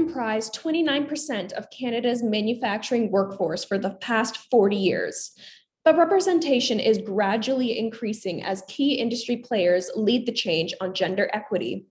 comprised 0.00 0.58
29% 0.58 1.52
of 1.52 1.68
Canada's 1.68 2.22
manufacturing 2.22 3.10
workforce 3.10 3.64
for 3.64 3.76
the 3.76 3.90
past 4.00 4.38
40 4.50 4.74
years. 4.74 5.32
But 5.84 5.98
representation 5.98 6.80
is 6.80 6.96
gradually 6.96 7.78
increasing 7.78 8.42
as 8.42 8.62
key 8.66 8.94
industry 8.94 9.36
players 9.36 9.90
lead 9.94 10.24
the 10.24 10.32
change 10.32 10.72
on 10.80 10.94
gender 10.94 11.28
equity. 11.34 11.86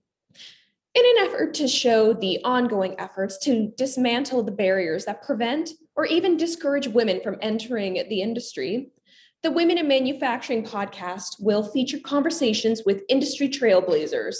In 0.96 1.04
an 1.04 1.28
effort 1.28 1.54
to 1.54 1.68
show 1.68 2.12
the 2.12 2.40
ongoing 2.42 2.98
efforts 2.98 3.38
to 3.44 3.72
dismantle 3.76 4.42
the 4.42 4.50
barriers 4.50 5.04
that 5.04 5.22
prevent 5.22 5.70
or 5.94 6.04
even 6.04 6.36
discourage 6.36 6.88
women 6.88 7.20
from 7.22 7.38
entering 7.40 7.94
the 8.08 8.22
industry, 8.22 8.90
the 9.44 9.52
Women 9.52 9.78
in 9.78 9.88
Manufacturing 9.88 10.64
podcast 10.64 11.36
will 11.38 11.62
feature 11.62 12.00
conversations 12.00 12.82
with 12.84 13.04
industry 13.08 13.48
trailblazers 13.48 14.34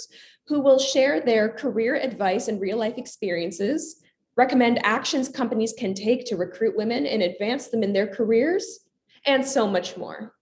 who 0.51 0.59
will 0.59 0.77
share 0.77 1.21
their 1.21 1.47
career 1.47 1.95
advice 1.95 2.49
and 2.49 2.59
real 2.59 2.77
life 2.77 2.97
experiences, 2.97 4.01
recommend 4.35 4.85
actions 4.85 5.29
companies 5.29 5.73
can 5.77 5.93
take 5.93 6.25
to 6.25 6.35
recruit 6.35 6.75
women 6.75 7.05
and 7.05 7.23
advance 7.23 7.69
them 7.69 7.83
in 7.83 7.93
their 7.93 8.05
careers, 8.05 8.81
and 9.25 9.45
so 9.45 9.65
much 9.65 9.95
more. 9.95 10.33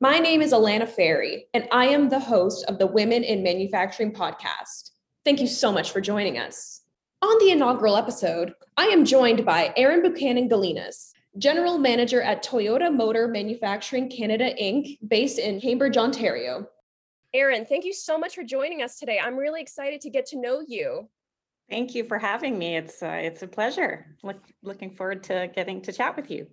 My 0.00 0.20
name 0.20 0.40
is 0.40 0.54
Alana 0.54 0.88
Ferry, 0.88 1.48
and 1.52 1.68
I 1.70 1.88
am 1.88 2.08
the 2.08 2.18
host 2.18 2.64
of 2.64 2.78
the 2.78 2.86
Women 2.86 3.22
in 3.22 3.42
Manufacturing 3.42 4.14
podcast. 4.14 4.92
Thank 5.22 5.42
you 5.42 5.46
so 5.46 5.70
much 5.70 5.90
for 5.90 6.00
joining 6.00 6.38
us. 6.38 6.80
On 7.20 7.38
the 7.40 7.50
inaugural 7.50 7.98
episode, 7.98 8.54
I 8.78 8.86
am 8.86 9.04
joined 9.04 9.44
by 9.44 9.74
Erin 9.76 10.00
Buchanan 10.00 10.48
Galinas, 10.48 11.12
General 11.36 11.76
Manager 11.76 12.22
at 12.22 12.42
Toyota 12.42 12.90
Motor 12.90 13.28
Manufacturing 13.28 14.08
Canada 14.08 14.54
Inc., 14.58 14.98
based 15.06 15.38
in 15.38 15.60
Cambridge, 15.60 15.98
Ontario. 15.98 16.66
Erin, 17.32 17.64
thank 17.64 17.84
you 17.84 17.92
so 17.92 18.18
much 18.18 18.34
for 18.34 18.42
joining 18.42 18.82
us 18.82 18.98
today. 18.98 19.20
I'm 19.22 19.36
really 19.36 19.60
excited 19.60 20.00
to 20.00 20.10
get 20.10 20.26
to 20.26 20.40
know 20.40 20.62
you. 20.66 21.08
Thank 21.68 21.94
you 21.94 22.04
for 22.04 22.18
having 22.18 22.58
me. 22.58 22.76
It's 22.76 23.02
uh, 23.02 23.20
it's 23.22 23.42
a 23.42 23.46
pleasure. 23.46 24.16
Look, 24.24 24.38
looking 24.62 24.90
forward 24.90 25.22
to 25.24 25.48
getting 25.54 25.80
to 25.82 25.92
chat 25.92 26.16
with 26.16 26.30
you. 26.30 26.48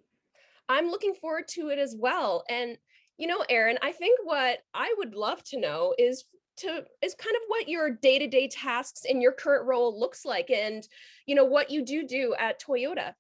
I'm 0.70 0.90
looking 0.90 1.16
forward 1.16 1.48
to 1.50 1.70
it 1.70 1.80
as 1.80 1.96
well. 1.98 2.44
And 2.50 2.78
you 3.18 3.26
know, 3.26 3.44
Erin, 3.50 3.80
I 3.82 3.92
think 3.92 4.20
what 4.24 4.60
I 4.76 4.94
would 5.00 5.16
love 5.16 5.44
to 5.46 5.60
know 5.60 5.96
is 5.98 6.26
to 6.58 6.84
is 7.02 7.16
kind 7.16 7.36
of 7.36 7.42
what 7.48 7.68
your 7.68 7.90
day-to-day 7.90 8.50
tasks 8.50 9.06
in 9.06 9.22
your 9.22 9.32
current 9.32 9.66
role 9.66 10.00
looks 10.00 10.26
like 10.26 10.52
and 10.52 10.88
you 11.26 11.34
know 11.34 11.46
what 11.46 11.72
you 11.72 11.84
do 11.84 12.06
do 12.06 12.36
at 12.38 12.62
Toyota. 12.62 13.14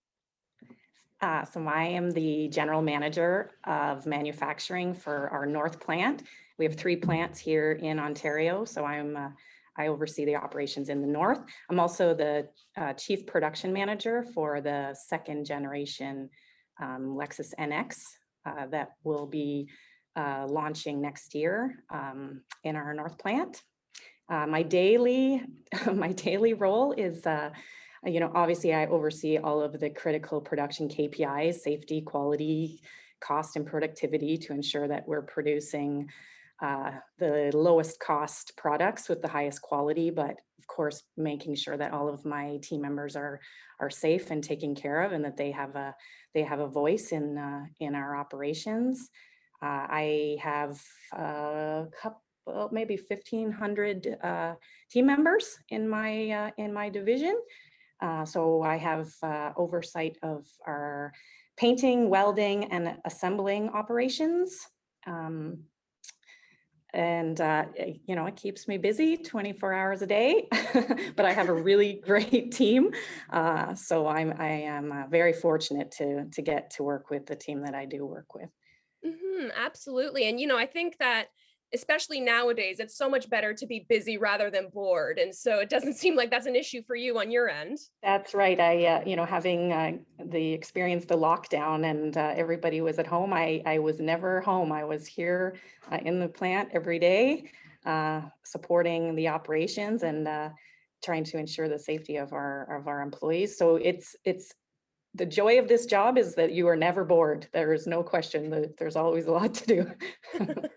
Uh, 1.19 1.43
so 1.45 1.65
I 1.65 1.85
am 1.85 2.11
the 2.11 2.47
general 2.49 2.83
manager 2.83 3.49
of 3.63 4.05
manufacturing 4.05 4.93
for 4.93 5.29
our 5.29 5.47
North 5.47 5.79
plant. 5.79 6.21
We 6.57 6.65
have 6.65 6.75
three 6.75 6.95
plants 6.95 7.39
here 7.39 7.73
in 7.73 7.99
Ontario, 7.99 8.65
so 8.65 8.83
I'm 8.83 9.15
uh, 9.15 9.29
I 9.79 9.87
oversee 9.87 10.25
the 10.25 10.35
operations 10.35 10.89
in 10.89 11.01
the 11.01 11.07
north. 11.07 11.39
I'm 11.69 11.79
also 11.79 12.15
the 12.15 12.47
uh, 12.75 12.93
chief 12.93 13.27
production 13.27 13.71
manager 13.71 14.25
for 14.33 14.59
the 14.59 14.95
second 15.07 15.45
generation 15.45 16.31
um, 16.81 17.15
Lexus 17.15 17.53
NX 17.59 18.01
uh, 18.47 18.65
that 18.71 18.93
will 19.03 19.27
be 19.27 19.69
uh, 20.15 20.47
launching 20.49 20.99
next 20.99 21.35
year 21.35 21.83
um, 21.91 22.41
in 22.63 22.75
our 22.75 22.91
north 22.95 23.19
plant. 23.19 23.61
Uh, 24.27 24.47
my 24.47 24.63
daily 24.63 25.43
my 25.93 26.11
daily 26.11 26.55
role 26.55 26.91
is 26.93 27.23
you 28.03 28.19
know 28.19 28.31
obviously 28.33 28.73
I 28.73 28.87
oversee 28.87 29.37
all 29.37 29.61
of 29.61 29.79
the 29.79 29.91
critical 29.91 30.41
production 30.41 30.89
KPIs, 30.89 31.59
safety, 31.59 32.01
quality, 32.01 32.81
cost, 33.19 33.55
and 33.57 33.65
productivity 33.65 34.37
to 34.39 34.53
ensure 34.53 34.87
that 34.87 35.07
we're 35.07 35.21
producing 35.21 36.09
uh, 36.61 36.91
the 37.19 37.51
lowest 37.53 37.99
cost 37.99 38.53
products 38.57 39.09
with 39.09 39.21
the 39.21 39.27
highest 39.27 39.61
quality, 39.61 40.09
but 40.09 40.35
of 40.59 40.67
course, 40.67 41.03
making 41.15 41.55
sure 41.55 41.77
that 41.77 41.93
all 41.93 42.09
of 42.09 42.25
my 42.25 42.57
team 42.61 42.81
members 42.81 43.15
are 43.15 43.39
are 43.79 43.89
safe 43.89 44.31
and 44.31 44.43
taken 44.43 44.73
care 44.73 45.03
of, 45.03 45.11
and 45.11 45.23
that 45.23 45.37
they 45.37 45.51
have 45.51 45.75
a 45.75 45.95
they 46.33 46.43
have 46.43 46.59
a 46.59 46.67
voice 46.67 47.11
in 47.11 47.37
uh, 47.37 47.65
in 47.79 47.95
our 47.95 48.15
operations. 48.15 49.09
Uh, 49.61 49.85
I 49.89 50.37
have 50.41 50.79
a 51.13 51.85
couple, 52.01 52.69
maybe 52.71 52.97
fifteen 52.97 53.51
hundred 53.51 54.17
uh, 54.23 54.55
team 54.91 55.05
members 55.05 55.57
in 55.69 55.87
my 55.87 56.29
uh, 56.29 56.51
in 56.57 56.73
my 56.73 56.89
division. 56.89 57.39
Uh, 58.01 58.25
so 58.25 58.61
I 58.61 58.77
have 58.77 59.09
oversight 59.57 60.17
of 60.21 60.45
our 60.67 61.11
painting, 61.55 62.09
welding, 62.09 62.65
and 62.65 62.97
assembling 63.05 63.69
operations. 63.69 64.59
Um, 65.07 65.63
and 66.97 67.39
uh, 67.41 67.63
you 68.07 68.15
know 68.15 68.25
it 68.25 68.35
keeps 68.35 68.67
me 68.67 68.77
busy 68.77 69.15
24 69.15 69.71
hours 69.71 70.01
a 70.01 70.07
day 70.07 70.47
but 71.15 71.25
i 71.25 71.31
have 71.31 71.47
a 71.47 71.53
really 71.53 71.93
great 72.05 72.51
team. 72.51 72.91
Uh, 73.29 73.73
so 73.75 74.07
i'm 74.07 74.33
i 74.39 74.47
am 74.47 74.91
uh, 74.91 75.07
very 75.07 75.31
fortunate 75.31 75.91
to 75.91 76.25
to 76.31 76.41
get 76.41 76.71
to 76.71 76.83
work 76.83 77.09
with 77.09 77.25
the 77.27 77.35
team 77.35 77.61
that 77.61 77.75
i 77.75 77.85
do 77.85 78.05
work 78.05 78.33
with. 78.33 78.49
Mm-hmm, 79.05 79.49
absolutely. 79.55 80.27
And 80.27 80.39
you 80.39 80.47
know 80.47 80.57
i 80.57 80.65
think 80.65 80.97
that 80.97 81.27
especially 81.73 82.19
nowadays 82.19 82.79
it's 82.79 82.97
so 82.97 83.09
much 83.09 83.29
better 83.29 83.53
to 83.53 83.65
be 83.65 83.85
busy 83.89 84.17
rather 84.17 84.49
than 84.49 84.69
bored 84.69 85.19
and 85.19 85.33
so 85.33 85.59
it 85.59 85.69
doesn't 85.69 85.93
seem 86.01 86.15
like 86.15 86.29
that's 86.29 86.45
an 86.45 86.55
issue 86.55 86.81
for 86.85 86.95
you 86.95 87.19
on 87.19 87.29
your 87.29 87.49
end 87.49 87.77
that's 88.01 88.33
right 88.33 88.59
i 88.59 88.85
uh, 88.85 89.03
you 89.05 89.15
know 89.15 89.25
having 89.25 89.71
uh, 89.71 89.91
the 90.25 90.53
experience 90.53 91.05
the 91.05 91.17
lockdown 91.17 91.89
and 91.89 92.17
uh, 92.17 92.33
everybody 92.35 92.81
was 92.81 92.99
at 92.99 93.07
home 93.07 93.33
i 93.33 93.61
i 93.65 93.77
was 93.77 93.99
never 93.99 94.41
home 94.41 94.71
i 94.71 94.83
was 94.83 95.05
here 95.05 95.55
uh, 95.91 95.97
in 96.05 96.19
the 96.19 96.27
plant 96.27 96.69
every 96.73 96.99
day 96.99 97.49
uh, 97.85 98.21
supporting 98.43 99.15
the 99.15 99.27
operations 99.27 100.03
and 100.03 100.27
uh, 100.27 100.49
trying 101.03 101.23
to 101.23 101.37
ensure 101.37 101.69
the 101.69 101.79
safety 101.79 102.17
of 102.17 102.33
our 102.33 102.77
of 102.77 102.87
our 102.87 103.01
employees 103.01 103.57
so 103.57 103.75
it's 103.75 104.15
it's 104.23 104.53
the 105.15 105.25
joy 105.25 105.57
of 105.57 105.67
this 105.67 105.85
job 105.85 106.17
is 106.17 106.35
that 106.35 106.51
you 106.51 106.67
are 106.67 106.75
never 106.75 107.03
bored. 107.03 107.47
There 107.51 107.73
is 107.73 107.87
no 107.87 108.03
question 108.03 108.51
that 108.51 108.77
there's 108.77 108.95
always 108.95 109.25
a 109.25 109.31
lot 109.31 109.53
to 109.55 109.65
do. 109.65 109.91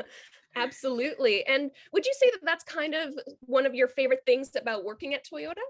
Absolutely. 0.56 1.44
And 1.47 1.71
would 1.93 2.05
you 2.05 2.12
say 2.19 2.31
that 2.31 2.41
that's 2.44 2.65
kind 2.65 2.94
of 2.94 3.15
one 3.41 3.66
of 3.66 3.75
your 3.75 3.88
favorite 3.88 4.22
things 4.27 4.50
about 4.56 4.84
working 4.84 5.15
at 5.15 5.25
Toyota? 5.25 5.62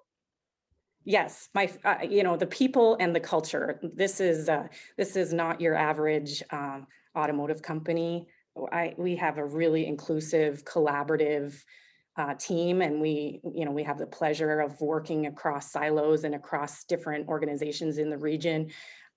Yes, 1.04 1.48
my 1.54 1.70
uh, 1.84 1.96
you 2.08 2.22
know 2.22 2.36
the 2.36 2.46
people 2.46 2.96
and 3.00 3.16
the 3.16 3.20
culture. 3.20 3.80
This 3.82 4.20
is 4.20 4.48
uh, 4.48 4.68
this 4.98 5.16
is 5.16 5.32
not 5.32 5.60
your 5.60 5.74
average 5.74 6.42
um, 6.50 6.86
automotive 7.16 7.62
company. 7.62 8.28
I 8.70 8.94
we 8.98 9.16
have 9.16 9.38
a 9.38 9.44
really 9.44 9.86
inclusive, 9.86 10.64
collaborative 10.64 11.62
uh, 12.16 12.34
team, 12.34 12.82
and 12.82 13.00
we 13.00 13.40
you 13.54 13.64
know 13.64 13.70
we 13.70 13.82
have 13.84 13.98
the 13.98 14.06
pleasure 14.06 14.60
of 14.60 14.78
working 14.80 15.26
across 15.26 15.72
silos 15.72 16.24
and 16.24 16.34
across 16.34 16.84
different 16.84 17.28
organizations 17.28 17.96
in 17.96 18.10
the 18.10 18.18
region. 18.18 18.70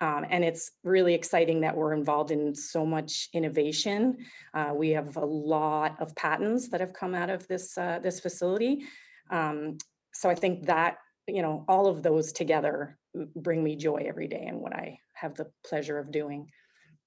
Um, 0.04 0.26
and 0.30 0.44
it's 0.44 0.72
really 0.84 1.14
exciting 1.14 1.62
that 1.62 1.78
we're 1.78 1.94
involved 1.94 2.32
in 2.32 2.54
so 2.54 2.86
much 2.86 3.30
innovation. 3.32 4.18
Uh, 4.54 4.74
we 4.76 4.90
have 4.90 5.16
a 5.16 5.26
lot 5.26 5.96
of 6.02 6.14
patents 6.16 6.68
that 6.70 6.82
have 6.82 6.92
come 6.92 7.16
out 7.16 7.30
of 7.30 7.48
this 7.48 7.78
uh, 7.78 8.00
this 8.04 8.20
facility. 8.20 8.84
Um, 9.32 9.78
so 10.14 10.30
I 10.30 10.36
think 10.36 10.66
that 10.66 10.98
you 11.26 11.42
know 11.42 11.64
all 11.70 11.88
of 11.88 12.04
those 12.04 12.34
together 12.34 12.98
bring 13.34 13.64
me 13.64 13.78
joy 13.78 14.04
every 14.06 14.28
day 14.28 14.44
and 14.46 14.60
what 14.60 14.74
I 14.74 15.00
have 15.14 15.36
the 15.36 15.50
pleasure 15.66 15.98
of 15.98 16.12
doing. 16.12 16.50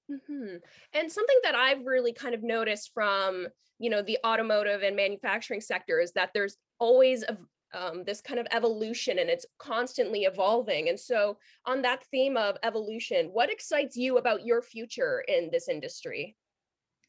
Mm-hmm. 0.09 0.55
And 0.93 1.11
something 1.11 1.39
that 1.43 1.53
I've 1.53 1.85
really 1.85 2.13
kind 2.13 2.33
of 2.33 2.41
noticed 2.41 2.89
from 2.95 3.47
you 3.77 3.91
know 3.91 4.01
the 4.01 4.17
automotive 4.25 4.81
and 4.81 4.95
manufacturing 4.95 5.61
sector 5.61 5.99
is 5.99 6.13
that 6.13 6.31
there's 6.33 6.57
always 6.79 7.21
a, 7.21 7.37
um, 7.73 8.03
this 8.05 8.21
kind 8.21 8.39
of 8.39 8.47
evolution 8.51 9.19
and 9.19 9.29
it's 9.29 9.45
constantly 9.57 10.21
evolving. 10.21 10.89
And 10.89 10.99
so, 10.99 11.37
on 11.65 11.81
that 11.81 12.03
theme 12.05 12.37
of 12.37 12.57
evolution, 12.63 13.29
what 13.33 13.51
excites 13.51 13.95
you 13.95 14.17
about 14.17 14.45
your 14.45 14.61
future 14.61 15.23
in 15.27 15.49
this 15.51 15.67
industry? 15.67 16.35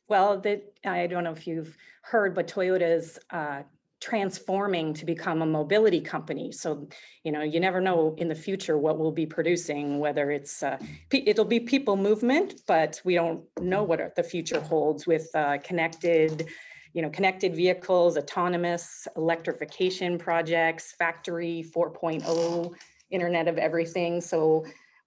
Well, 0.09 0.41
the, 0.41 0.63
I 0.85 1.07
don't 1.07 1.25
know 1.25 1.33
if 1.33 1.47
you've 1.47 1.77
heard, 2.03 2.35
but 2.35 2.49
Toyota's 2.49 3.19
uh, 3.31 3.63
transforming 4.01 4.95
to 4.95 5.05
become 5.05 5.43
a 5.43 5.47
mobility 5.47 6.01
company. 6.01 6.53
So, 6.53 6.89
you 7.25 7.33
know, 7.33 7.43
you 7.43 7.61
never 7.61 7.81
know 7.81 8.15
in 8.17 8.29
the 8.29 8.35
future 8.35 8.79
what 8.79 8.99
we'll 8.99 9.13
be 9.13 9.27
producing, 9.27 9.99
whether 9.99 10.31
it's, 10.31 10.63
uh, 10.63 10.79
it'll 11.11 11.45
be 11.45 11.61
people 11.61 11.97
movement, 11.97 12.63
but 12.67 13.01
we 13.05 13.15
don't 13.15 13.45
know 13.61 13.83
what 13.83 14.15
the 14.15 14.23
future 14.23 14.61
holds 14.61 15.07
with 15.07 15.29
uh, 15.35 15.59
connected 15.59 16.49
you 16.93 17.03
know, 17.03 17.11
connected 17.11 17.55
vehicles, 17.55 18.17
autonomous 18.17 19.07
electrification 19.17 20.19
projects, 20.19 20.95
factory 20.99 21.65
4.0, 21.75 22.75
internet 23.11 23.49
of 23.49 23.59
everything. 23.59 24.21
So 24.21 24.65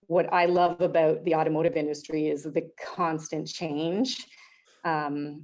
what 0.07 0.31
I 0.33 0.45
love 0.45 0.81
about 0.81 1.24
the 1.24 1.36
automotive 1.36 1.75
industry 1.75 2.28
is 2.28 2.44
the 2.44 2.69
constant 2.95 3.48
change. 3.48 4.25
Um, 4.83 5.44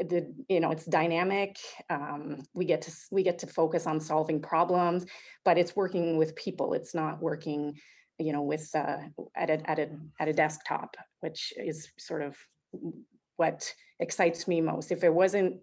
the 0.00 0.32
you 0.48 0.60
know 0.60 0.70
it's 0.70 0.84
dynamic 0.84 1.56
um, 1.90 2.42
we 2.54 2.64
get 2.64 2.82
to 2.82 2.92
we 3.10 3.22
get 3.22 3.38
to 3.38 3.46
focus 3.46 3.86
on 3.86 3.98
solving 3.98 4.40
problems 4.40 5.06
but 5.44 5.56
it's 5.56 5.74
working 5.74 6.16
with 6.16 6.36
people 6.36 6.74
it's 6.74 6.94
not 6.94 7.22
working 7.22 7.74
you 8.18 8.32
know 8.32 8.42
with 8.42 8.68
uh, 8.74 8.98
at 9.34 9.50
a 9.50 9.70
at 9.70 9.78
a 9.78 9.88
at 10.20 10.28
a 10.28 10.32
desktop 10.32 10.96
which 11.20 11.52
is 11.56 11.88
sort 11.98 12.22
of 12.22 12.36
what 13.36 13.72
excites 14.00 14.46
me 14.46 14.60
most. 14.60 14.92
If 14.92 15.04
it 15.04 15.12
wasn't 15.12 15.60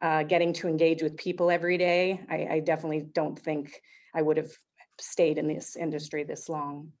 uh, 0.00 0.22
getting 0.24 0.52
to 0.54 0.68
engage 0.68 1.02
with 1.02 1.16
people 1.16 1.50
every 1.50 1.78
day, 1.78 2.20
I, 2.30 2.46
I, 2.54 2.60
definitely 2.60 3.08
don't 3.12 3.38
think 3.38 3.80
I 4.14 4.22
would 4.22 4.36
have 4.36 4.52
stayed 5.00 5.38
in 5.38 5.48
this 5.48 5.76
industry 5.76 6.22
this 6.22 6.48
long. 6.48 6.92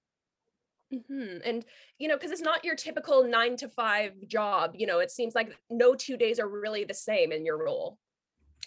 Mhm, 0.92 1.42
And, 1.44 1.64
you 1.98 2.08
know, 2.08 2.16
because 2.16 2.30
it's 2.30 2.40
not 2.40 2.64
your 2.64 2.74
typical 2.74 3.22
nine 3.22 3.56
to 3.58 3.68
five 3.68 4.14
job, 4.26 4.72
you 4.74 4.86
know, 4.86 5.00
it 5.00 5.10
seems 5.10 5.34
like 5.34 5.56
no 5.70 5.94
two 5.94 6.16
days 6.16 6.40
are 6.40 6.48
really 6.48 6.84
the 6.84 6.94
same 6.94 7.30
in 7.30 7.44
your 7.44 7.62
role. 7.62 7.98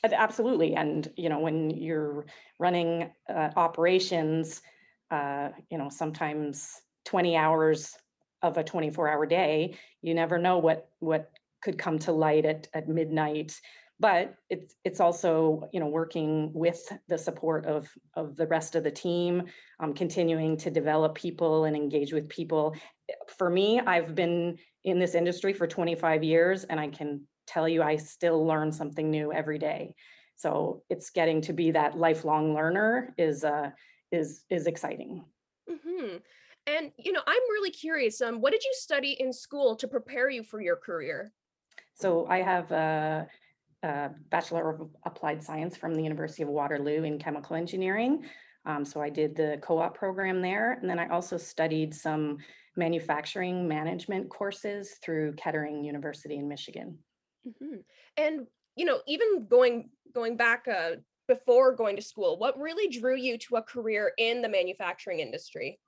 Absolutely. 0.03 0.75
And, 0.75 1.11
you 1.15 1.29
know, 1.29 1.39
when 1.39 1.69
you're 1.69 2.25
running 2.59 3.11
uh, 3.29 3.49
operations, 3.55 4.61
uh, 5.09 5.49
you 5.69 5.77
know, 5.77 5.89
sometimes 5.89 6.81
20 7.05 7.35
hours 7.35 7.95
of 8.41 8.57
a 8.57 8.63
24 8.63 9.09
hour 9.09 9.25
day, 9.25 9.77
you 10.01 10.13
never 10.13 10.37
know 10.37 10.57
what, 10.57 10.89
what 10.99 11.31
could 11.61 11.77
come 11.77 11.99
to 11.99 12.11
light 12.11 12.45
at, 12.45 12.67
at 12.73 12.87
midnight. 12.87 13.59
But 13.99 14.35
it's, 14.49 14.75
it's 14.83 14.99
also, 14.99 15.69
you 15.71 15.79
know, 15.79 15.87
working 15.87 16.51
with 16.53 16.91
the 17.07 17.17
support 17.17 17.67
of, 17.67 17.87
of 18.15 18.35
the 18.35 18.47
rest 18.47 18.75
of 18.75 18.83
the 18.83 18.89
team, 18.89 19.43
um, 19.79 19.93
continuing 19.93 20.57
to 20.57 20.71
develop 20.71 21.13
people 21.13 21.65
and 21.65 21.75
engage 21.75 22.11
with 22.11 22.27
people. 22.27 22.75
For 23.37 23.49
me, 23.49 23.79
I've 23.79 24.15
been 24.15 24.57
in 24.83 24.97
this 24.97 25.13
industry 25.13 25.53
for 25.53 25.67
25 25.67 26.23
years 26.23 26.63
and 26.63 26.79
I 26.79 26.87
can 26.87 27.27
tell 27.45 27.69
you 27.69 27.83
I 27.83 27.97
still 27.97 28.43
learn 28.45 28.71
something 28.71 29.11
new 29.11 29.31
every 29.31 29.59
day. 29.59 29.93
So 30.35 30.81
it's 30.89 31.11
getting 31.11 31.41
to 31.41 31.53
be 31.53 31.71
that 31.71 31.95
lifelong 31.95 32.55
learner 32.55 33.13
is 33.17 33.43
uh, 33.43 33.69
is 34.11 34.43
is 34.49 34.65
exciting. 34.65 35.23
hmm 35.69 36.17
And, 36.65 36.91
you 36.97 37.11
know, 37.11 37.21
I'm 37.25 37.41
really 37.51 37.71
curious, 37.71 38.21
um, 38.21 38.41
what 38.41 38.51
did 38.51 38.63
you 38.63 38.73
study 38.73 39.17
in 39.19 39.33
school 39.33 39.75
to 39.75 39.87
prepare 39.87 40.29
you 40.29 40.43
for 40.43 40.61
your 40.61 40.75
career? 40.75 41.31
So 42.01 42.25
I 42.27 42.41
have 42.41 42.71
a, 42.71 43.27
a 43.83 44.09
Bachelor 44.31 44.71
of 44.71 44.89
Applied 45.05 45.43
Science 45.43 45.77
from 45.77 45.93
the 45.93 46.01
University 46.01 46.41
of 46.41 46.49
Waterloo 46.49 47.03
in 47.03 47.19
chemical 47.19 47.55
engineering. 47.55 48.25
Um, 48.65 48.83
so 48.83 49.01
I 49.01 49.09
did 49.09 49.35
the 49.35 49.59
co-op 49.61 49.95
program 49.95 50.41
there, 50.41 50.73
and 50.73 50.89
then 50.89 50.97
I 50.97 51.07
also 51.09 51.37
studied 51.37 51.93
some 51.93 52.39
manufacturing 52.75 53.67
management 53.67 54.29
courses 54.29 54.95
through 55.03 55.33
Kettering 55.33 55.83
University 55.83 56.37
in 56.37 56.47
Michigan. 56.47 56.97
hmm 57.59 57.77
And, 58.17 58.47
you 58.75 58.85
know, 58.85 59.01
even 59.07 59.45
going 59.47 59.89
going 60.13 60.37
back 60.37 60.67
uh, 60.67 60.91
before 61.27 61.75
going 61.75 61.95
to 61.97 62.01
school, 62.01 62.39
what 62.39 62.59
really 62.59 62.87
drew 62.89 63.15
you 63.15 63.37
to 63.37 63.57
a 63.57 63.61
career 63.61 64.11
in 64.17 64.41
the 64.41 64.49
manufacturing 64.49 65.19
industry? 65.19 65.79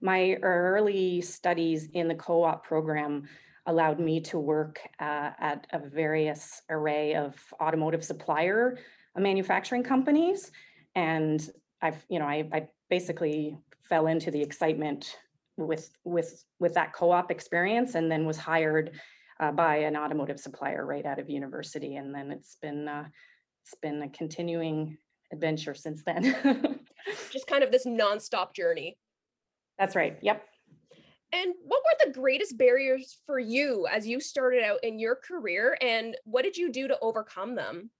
My 0.00 0.36
early 0.42 1.20
studies 1.20 1.88
in 1.92 2.06
the 2.08 2.14
co-op 2.14 2.64
program 2.64 3.28
allowed 3.66 4.00
me 4.00 4.20
to 4.20 4.38
work 4.38 4.80
uh, 5.00 5.30
at 5.38 5.66
a 5.72 5.78
various 5.78 6.62
array 6.70 7.14
of 7.14 7.36
automotive 7.60 8.04
supplier 8.04 8.78
uh, 9.16 9.20
manufacturing 9.20 9.82
companies. 9.82 10.50
And 10.94 11.48
I've, 11.82 12.04
you 12.08 12.18
know, 12.18 12.26
I, 12.26 12.48
I 12.52 12.68
basically 12.88 13.56
fell 13.82 14.06
into 14.06 14.30
the 14.30 14.40
excitement 14.40 15.16
with 15.56 15.90
with 16.04 16.44
with 16.58 16.74
that 16.74 16.92
co-op 16.94 17.30
experience 17.30 17.94
and 17.94 18.10
then 18.10 18.24
was 18.24 18.38
hired 18.38 18.92
uh, 19.40 19.52
by 19.52 19.76
an 19.76 19.96
automotive 19.96 20.40
supplier 20.40 20.86
right 20.86 21.04
out 21.04 21.18
of 21.18 21.28
university. 21.28 21.96
And 21.96 22.14
then 22.14 22.30
it's 22.30 22.56
been 22.60 22.88
uh, 22.88 23.06
it's 23.62 23.74
been 23.80 24.02
a 24.02 24.08
continuing 24.08 24.96
adventure 25.32 25.74
since 25.74 26.02
then. 26.04 26.80
Just 27.30 27.46
kind 27.46 27.62
of 27.62 27.70
this 27.70 27.86
nonstop 27.86 28.54
journey. 28.54 28.96
That's 29.78 29.96
right. 29.96 30.18
Yep. 30.22 30.44
And 31.32 31.54
what 31.62 31.82
were 31.84 32.06
the 32.06 32.18
greatest 32.18 32.58
barriers 32.58 33.18
for 33.24 33.38
you 33.38 33.86
as 33.90 34.06
you 34.06 34.20
started 34.20 34.64
out 34.64 34.82
in 34.82 34.98
your 34.98 35.14
career, 35.14 35.76
and 35.80 36.16
what 36.24 36.42
did 36.42 36.56
you 36.56 36.72
do 36.72 36.88
to 36.88 36.98
overcome 37.00 37.54
them? 37.54 37.90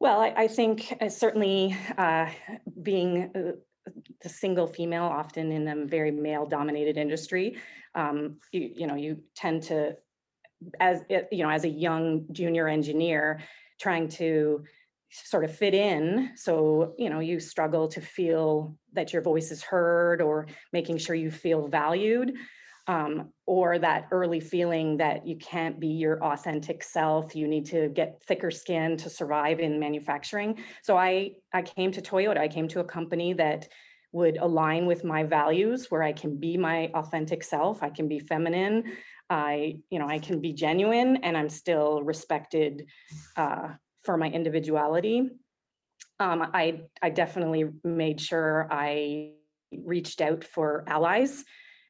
Well, 0.00 0.20
I, 0.20 0.34
I 0.36 0.48
think 0.48 0.96
uh, 1.00 1.08
certainly 1.08 1.76
uh, 1.96 2.28
being 2.82 3.30
uh, 3.34 3.92
the 4.22 4.28
single 4.28 4.66
female, 4.66 5.04
often 5.04 5.50
in 5.50 5.66
a 5.66 5.86
very 5.86 6.10
male-dominated 6.10 6.96
industry, 6.96 7.56
um, 7.94 8.36
you, 8.52 8.70
you 8.76 8.86
know, 8.86 8.94
you 8.94 9.22
tend 9.34 9.62
to, 9.64 9.96
as 10.78 11.00
you 11.08 11.42
know, 11.42 11.50
as 11.50 11.64
a 11.64 11.68
young 11.68 12.26
junior 12.32 12.68
engineer, 12.68 13.40
trying 13.80 14.08
to 14.08 14.64
sort 15.10 15.44
of 15.44 15.54
fit 15.54 15.74
in. 15.74 16.30
So, 16.36 16.94
you 16.98 17.10
know, 17.10 17.20
you 17.20 17.40
struggle 17.40 17.88
to 17.88 18.00
feel 18.00 18.76
that 18.92 19.12
your 19.12 19.22
voice 19.22 19.50
is 19.50 19.62
heard 19.62 20.20
or 20.20 20.46
making 20.72 20.98
sure 20.98 21.14
you 21.14 21.30
feel 21.30 21.68
valued. 21.68 22.34
Um, 22.86 23.34
or 23.44 23.78
that 23.78 24.08
early 24.10 24.40
feeling 24.40 24.96
that 24.96 25.26
you 25.26 25.36
can't 25.36 25.78
be 25.78 25.88
your 25.88 26.24
authentic 26.24 26.82
self. 26.82 27.36
You 27.36 27.46
need 27.46 27.66
to 27.66 27.90
get 27.90 28.22
thicker 28.26 28.50
skin 28.50 28.96
to 28.96 29.10
survive 29.10 29.60
in 29.60 29.78
manufacturing. 29.78 30.58
So 30.82 30.96
I 30.96 31.32
I 31.52 31.60
came 31.60 31.92
to 31.92 32.00
Toyota. 32.00 32.38
I 32.38 32.48
came 32.48 32.66
to 32.68 32.80
a 32.80 32.84
company 32.84 33.34
that 33.34 33.68
would 34.12 34.38
align 34.38 34.86
with 34.86 35.04
my 35.04 35.22
values, 35.22 35.90
where 35.90 36.02
I 36.02 36.12
can 36.14 36.38
be 36.38 36.56
my 36.56 36.90
authentic 36.94 37.44
self. 37.44 37.82
I 37.82 37.90
can 37.90 38.08
be 38.08 38.20
feminine. 38.20 38.84
I 39.28 39.80
you 39.90 39.98
know 39.98 40.08
I 40.08 40.18
can 40.18 40.40
be 40.40 40.54
genuine, 40.54 41.16
and 41.16 41.36
I'm 41.36 41.50
still 41.50 42.02
respected 42.02 42.86
uh, 43.36 43.68
for 44.08 44.16
my 44.16 44.30
individuality. 44.30 45.28
Um, 46.18 46.40
I 46.54 46.84
I 47.02 47.10
definitely 47.10 47.64
made 47.84 48.22
sure 48.22 48.66
I 48.70 49.34
reached 49.70 50.22
out 50.22 50.44
for 50.44 50.82
allies 50.86 51.44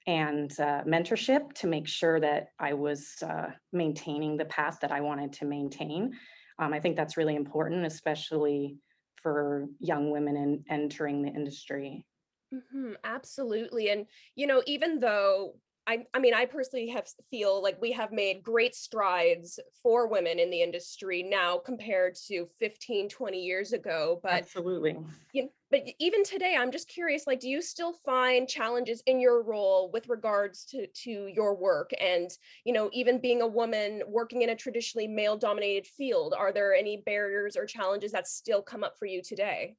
and 0.05 0.50
uh, 0.59 0.82
mentorship 0.85 1.53
to 1.61 1.69
make 1.69 1.87
sure 1.87 2.19
that 2.19 2.49
I 2.59 2.73
was 2.75 3.23
uh, 3.23 3.53
maintaining 3.73 4.37
the 4.37 4.47
path 4.47 4.79
that 4.81 4.91
I 4.91 5.00
wanted 5.00 5.35
to 5.35 5.44
maintain. 5.44 6.19
Um, 6.59 6.73
I 6.73 6.81
think 6.81 6.97
that's 6.97 7.17
really 7.17 7.37
important, 7.37 7.87
especially 7.87 8.79
for 9.23 9.69
young 9.79 10.11
women 10.11 10.37
in, 10.37 10.64
entering 10.69 11.23
the 11.23 11.31
industry. 11.31 12.05
Mhm, 12.53 12.97
absolutely. 13.05 13.91
And, 13.91 14.06
you 14.35 14.49
know, 14.49 14.61
even 14.67 14.99
though 14.99 15.55
I, 15.88 16.05
I 16.12 16.19
mean, 16.19 16.35
I 16.35 16.44
personally 16.44 16.88
have 16.88 17.08
feel 17.31 17.62
like 17.62 17.81
we 17.81 17.93
have 17.93 18.12
made 18.12 18.43
great 18.43 18.75
strides 18.75 19.58
for 19.82 20.06
women 20.06 20.38
in 20.38 20.50
the 20.50 20.62
industry 20.62 21.23
now 21.23 21.56
compared 21.56 22.14
to 22.26 22.46
15, 22.58 23.08
20 23.08 23.43
years 23.43 23.73
ago. 23.73 24.20
But 24.23 24.43
Absolutely. 24.43 24.99
you 25.32 25.44
know, 25.44 25.49
but 25.70 25.81
even 25.99 26.25
today, 26.25 26.56
I'm 26.58 26.70
just 26.70 26.88
curious, 26.88 27.26
like, 27.26 27.40
do 27.40 27.49
you 27.49 27.62
still 27.62 27.94
find 28.05 28.46
challenges 28.46 29.02
in 29.06 29.19
your 29.19 29.43
role 29.43 29.90
with 29.90 30.11
regards 30.11 30.67
to 30.67 30.87
to 30.87 31.26
your 31.35 31.56
work 31.56 31.90
and, 31.99 32.31
you 32.64 32.75
know, 32.75 32.90
even 32.93 33.19
being 33.19 33.40
a 33.40 33.46
woman 33.46 34.02
working 34.06 34.43
in 34.43 34.50
a 34.50 34.56
traditionally 34.56 35.08
male 35.08 35.38
dominated 35.38 35.87
field, 35.87 36.35
are 36.37 36.52
there 36.52 36.75
any 36.75 36.99
barriers 36.99 37.57
or 37.57 37.64
challenges 37.64 38.12
that 38.12 38.28
still 38.28 38.61
come 38.61 38.85
up 38.85 38.99
for 38.99 39.07
you 39.07 39.23
today? 39.23 39.75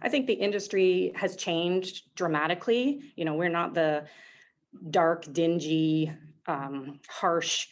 I 0.00 0.08
think 0.08 0.26
the 0.26 0.32
industry 0.32 1.12
has 1.14 1.36
changed 1.36 2.14
dramatically. 2.14 3.12
You 3.16 3.26
know, 3.26 3.34
we're 3.34 3.50
not 3.50 3.74
the 3.74 4.06
dark, 4.90 5.30
dingy, 5.32 6.12
um, 6.46 7.00
harsh 7.08 7.66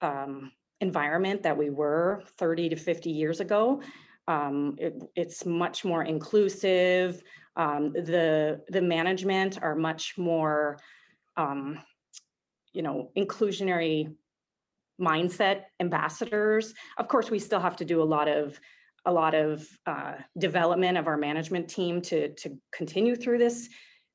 um, 0.00 0.52
environment 0.80 1.42
that 1.42 1.56
we 1.56 1.70
were 1.70 2.22
30 2.38 2.70
to 2.70 2.76
50 2.76 3.10
years 3.10 3.40
ago. 3.40 3.80
Um, 4.28 4.76
it, 4.78 5.02
it's 5.16 5.46
much 5.46 5.84
more 5.84 6.02
inclusive. 6.04 7.22
Um, 7.56 7.92
the 7.92 8.62
the 8.68 8.80
management 8.80 9.62
are 9.62 9.74
much 9.74 10.16
more, 10.16 10.78
um, 11.36 11.78
you 12.72 12.82
know, 12.82 13.10
inclusionary 13.16 14.14
mindset 15.00 15.64
ambassadors. 15.80 16.74
Of 16.98 17.08
course, 17.08 17.30
we 17.30 17.38
still 17.38 17.60
have 17.60 17.76
to 17.76 17.84
do 17.84 18.02
a 18.02 18.04
lot 18.04 18.28
of 18.28 18.58
a 19.04 19.12
lot 19.12 19.34
of 19.34 19.66
uh, 19.86 20.14
development 20.38 20.96
of 20.96 21.08
our 21.08 21.16
management 21.16 21.68
team 21.68 22.00
to 22.02 22.32
to 22.34 22.56
continue 22.72 23.16
through 23.16 23.38
this 23.38 23.68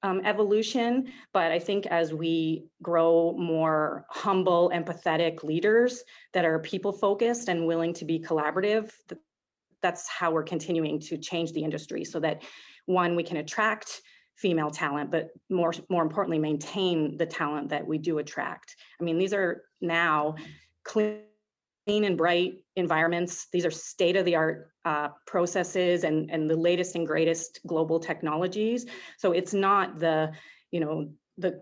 um, 0.08 0.22
evolution. 0.24 1.12
But 1.34 1.52
I 1.52 1.60
think 1.60 1.86
as 1.88 2.14
we 2.14 2.66
grow 2.82 3.36
more 3.38 4.06
humble, 4.10 4.72
empathetic 4.74 5.44
leaders 5.44 6.04
that 6.34 6.46
are 6.46 6.60
people 6.60 6.92
focused 6.92 7.50
and 7.50 7.68
willing 7.68 7.94
to 7.94 8.06
be 8.06 8.20
collaborative, 8.20 8.92
that's 9.82 10.08
how 10.08 10.32
we're 10.32 10.44
continuing 10.44 11.00
to 11.02 11.18
change 11.18 11.52
the 11.52 11.64
industry 11.64 12.04
so 12.04 12.20
that 12.20 12.44
one, 12.86 13.16
we 13.16 13.24
can 13.24 13.38
attract 13.38 14.02
female 14.36 14.72
talent, 14.72 15.12
but 15.12 15.30
more, 15.50 15.74
more 15.90 16.04
importantly, 16.04 16.40
maintain 16.40 17.18
the 17.18 17.26
talent 17.26 17.70
that 17.70 17.86
we 17.86 17.98
do 17.98 18.20
attract. 18.20 18.76
I 19.00 19.04
mean, 19.04 19.18
these 19.18 19.34
are 19.34 19.64
now 19.82 20.36
clean 21.88 22.04
and 22.04 22.18
bright 22.18 22.56
environments. 22.76 23.48
These 23.54 23.66
are 23.66 23.72
state 23.72 24.18
of 24.18 24.26
the 24.26 24.36
art 24.36 24.72
uh, 24.84 25.08
processes 25.26 26.04
and, 26.04 26.30
and 26.30 26.50
the 26.50 26.56
latest 26.56 26.96
and 26.96 27.08
greatest 27.08 27.62
global 27.66 27.98
technologies. 27.98 28.86
So 29.18 29.32
it's 29.32 29.54
not 29.54 29.98
the, 29.98 30.34
you 30.72 30.82
know, 30.82 31.10
the 31.38 31.62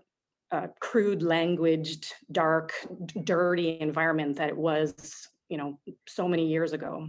uh, 0.50 0.66
crude 0.80 1.22
languaged, 1.22 2.12
dark, 2.32 2.72
d- 3.04 3.20
dirty 3.22 3.78
environment 3.80 4.36
that 4.38 4.48
it 4.48 4.56
was, 4.56 5.28
you 5.48 5.58
know, 5.58 5.78
so 6.08 6.26
many 6.26 6.48
years 6.48 6.72
ago. 6.72 7.06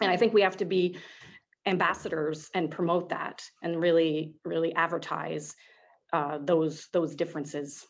And 0.00 0.10
I 0.10 0.16
think 0.16 0.34
we 0.34 0.42
have 0.42 0.56
to 0.56 0.64
be 0.64 0.98
ambassadors 1.66 2.50
and 2.52 2.68
promote 2.68 3.10
that 3.10 3.44
and 3.62 3.80
really, 3.80 4.34
really 4.44 4.74
advertise 4.74 5.54
uh, 6.12 6.38
those 6.42 6.88
those 6.92 7.14
differences. 7.14 7.86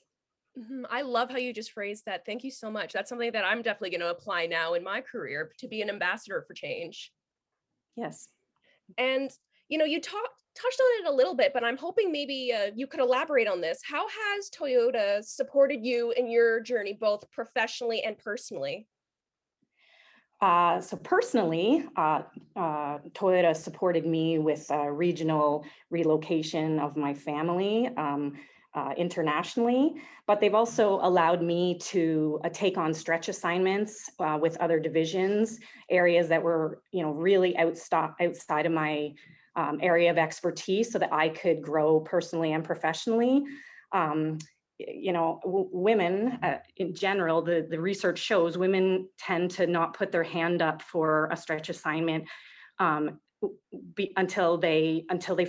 Mhm. 0.58 0.84
I 0.88 1.02
love 1.02 1.30
how 1.30 1.38
you 1.38 1.52
just 1.52 1.72
phrased 1.72 2.04
that. 2.06 2.24
Thank 2.24 2.44
you 2.44 2.50
so 2.50 2.70
much. 2.70 2.92
That's 2.92 3.08
something 3.08 3.32
that 3.32 3.44
I'm 3.44 3.62
definitely 3.62 3.90
going 3.90 4.00
to 4.00 4.10
apply 4.10 4.46
now 4.46 4.74
in 4.74 4.84
my 4.84 5.00
career 5.00 5.52
to 5.58 5.68
be 5.68 5.82
an 5.82 5.90
ambassador 5.90 6.44
for 6.46 6.54
change. 6.54 7.12
Yes. 7.96 8.28
And 8.98 9.30
you 9.68 9.78
know, 9.78 9.84
you 9.84 10.00
talked 10.00 10.42
touched 10.54 10.80
on 10.80 11.04
it 11.04 11.12
a 11.12 11.16
little 11.16 11.34
bit, 11.34 11.52
but 11.52 11.64
I'm 11.64 11.76
hoping 11.76 12.12
maybe 12.12 12.52
uh, 12.52 12.70
you 12.74 12.86
could 12.86 13.00
elaborate 13.00 13.48
on 13.48 13.60
this. 13.60 13.80
How 13.82 14.06
has 14.06 14.50
Toyota 14.50 15.24
supported 15.24 15.84
you 15.84 16.12
in 16.12 16.30
your 16.30 16.60
journey, 16.60 16.92
both 16.92 17.28
professionally 17.32 18.02
and 18.02 18.16
personally? 18.16 18.86
Uh, 20.40 20.80
so 20.80 20.96
personally, 20.98 21.86
uh, 21.96 22.22
uh, 22.54 22.98
Toyota 23.14 23.56
supported 23.56 24.06
me 24.06 24.38
with 24.38 24.70
regional 24.90 25.64
relocation 25.90 26.78
of 26.78 26.96
my 26.96 27.14
family 27.14 27.88
um, 27.96 28.34
uh, 28.74 28.92
internationally, 28.96 29.94
but 30.26 30.40
they've 30.40 30.54
also 30.54 30.98
allowed 31.02 31.42
me 31.42 31.78
to 31.78 32.40
uh, 32.44 32.48
take 32.48 32.76
on 32.76 32.92
stretch 32.92 33.28
assignments 33.28 34.10
uh, 34.18 34.38
with 34.40 34.56
other 34.56 34.80
divisions, 34.80 35.60
areas 35.90 36.28
that 36.28 36.42
were, 36.42 36.82
you 36.90 37.02
know, 37.02 37.12
really 37.12 37.56
outside 37.56 38.10
outside 38.20 38.66
of 38.66 38.72
my 38.72 39.12
um, 39.56 39.78
area 39.80 40.10
of 40.10 40.18
expertise, 40.18 40.90
so 40.90 40.98
that 40.98 41.12
I 41.12 41.28
could 41.28 41.62
grow 41.62 42.00
personally 42.00 42.52
and 42.52 42.64
professionally. 42.64 43.44
Um, 43.92 44.38
you 44.78 45.12
know, 45.12 45.38
w- 45.44 45.68
women 45.70 46.38
uh, 46.42 46.58
in 46.76 46.94
general, 46.94 47.42
the, 47.42 47.66
the 47.70 47.80
research 47.80 48.18
shows 48.18 48.58
women 48.58 49.08
tend 49.18 49.52
to 49.52 49.68
not 49.68 49.96
put 49.96 50.10
their 50.10 50.24
hand 50.24 50.62
up 50.62 50.82
for 50.82 51.28
a 51.30 51.36
stretch 51.36 51.68
assignment 51.68 52.24
um, 52.80 53.20
be, 53.94 54.12
until 54.16 54.58
they 54.58 55.04
until 55.10 55.36
they 55.36 55.46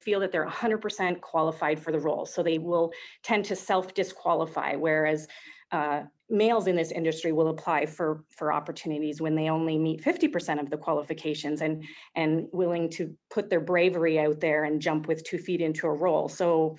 feel 0.00 0.20
that 0.20 0.32
they're 0.32 0.46
100% 0.46 1.20
qualified 1.20 1.80
for 1.80 1.92
the 1.92 1.98
role. 1.98 2.26
So 2.26 2.42
they 2.42 2.58
will 2.58 2.92
tend 3.22 3.44
to 3.46 3.56
self 3.56 3.94
disqualify, 3.94 4.74
whereas 4.76 5.26
uh, 5.72 6.02
males 6.30 6.66
in 6.66 6.76
this 6.76 6.90
industry 6.90 7.32
will 7.32 7.48
apply 7.48 7.86
for 7.86 8.24
for 8.30 8.52
opportunities 8.52 9.20
when 9.20 9.34
they 9.34 9.48
only 9.48 9.78
meet 9.78 10.02
50% 10.02 10.60
of 10.60 10.70
the 10.70 10.76
qualifications 10.76 11.62
and 11.62 11.84
and 12.14 12.46
willing 12.52 12.90
to 12.90 13.14
put 13.30 13.48
their 13.50 13.60
bravery 13.60 14.18
out 14.18 14.40
there 14.40 14.64
and 14.64 14.80
jump 14.80 15.08
with 15.08 15.24
two 15.24 15.38
feet 15.38 15.60
into 15.60 15.86
a 15.86 15.92
role. 15.92 16.28
So 16.28 16.76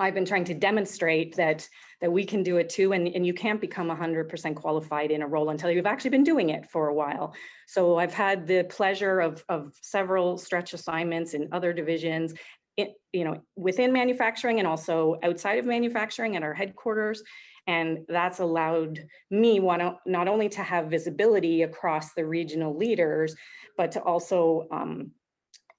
I've 0.00 0.14
been 0.14 0.24
trying 0.24 0.44
to 0.44 0.54
demonstrate 0.54 1.36
that 1.36 1.68
that 2.00 2.10
we 2.10 2.24
can 2.24 2.42
do 2.42 2.56
it 2.56 2.70
too, 2.70 2.92
and, 2.92 3.06
and 3.08 3.26
you 3.26 3.34
can't 3.34 3.60
become 3.60 3.88
100% 3.88 4.54
qualified 4.54 5.10
in 5.10 5.20
a 5.20 5.26
role 5.26 5.50
until 5.50 5.70
you've 5.70 5.84
actually 5.84 6.10
been 6.10 6.24
doing 6.24 6.48
it 6.48 6.68
for 6.70 6.88
a 6.88 6.94
while. 6.94 7.34
So 7.66 7.98
I've 7.98 8.14
had 8.14 8.46
the 8.46 8.64
pleasure 8.64 9.20
of, 9.20 9.44
of 9.50 9.74
several 9.82 10.38
stretch 10.38 10.72
assignments 10.72 11.34
in 11.34 11.50
other 11.52 11.74
divisions, 11.74 12.32
it, 12.78 12.94
you 13.12 13.24
know, 13.24 13.42
within 13.54 13.92
manufacturing 13.92 14.60
and 14.60 14.66
also 14.66 15.18
outside 15.22 15.58
of 15.58 15.66
manufacturing 15.66 16.36
at 16.36 16.42
our 16.42 16.54
headquarters. 16.54 17.22
And 17.66 17.98
that's 18.08 18.38
allowed 18.38 19.04
me 19.30 19.60
one, 19.60 19.96
not 20.06 20.26
only 20.26 20.48
to 20.48 20.62
have 20.62 20.86
visibility 20.86 21.62
across 21.62 22.14
the 22.14 22.24
regional 22.24 22.74
leaders, 22.74 23.36
but 23.76 23.92
to 23.92 24.00
also 24.00 24.66
um, 24.72 25.10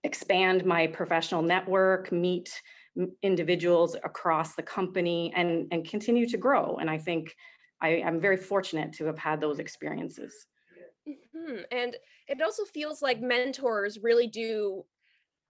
expand 0.03 0.65
my 0.65 0.85
professional 0.85 1.41
network, 1.41 2.11
meet 2.11 2.61
individuals 3.21 3.95
across 4.03 4.55
the 4.55 4.63
company 4.63 5.33
and, 5.35 5.67
and 5.71 5.87
continue 5.87 6.27
to 6.27 6.37
grow. 6.37 6.77
And 6.77 6.89
I 6.89 6.97
think 6.97 7.35
I, 7.81 7.89
am 7.89 8.19
very 8.19 8.37
fortunate 8.37 8.93
to 8.93 9.05
have 9.05 9.17
had 9.17 9.39
those 9.39 9.59
experiences. 9.59 10.45
Mm-hmm. 11.07 11.61
And 11.71 11.95
it 12.27 12.41
also 12.41 12.63
feels 12.65 13.01
like 13.01 13.21
mentors 13.21 13.99
really 14.01 14.27
do 14.27 14.85